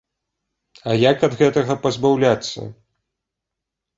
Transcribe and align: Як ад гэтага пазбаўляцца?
Як 1.09 1.25
ад 1.27 1.33
гэтага 1.41 1.73
пазбаўляцца? 1.85 2.65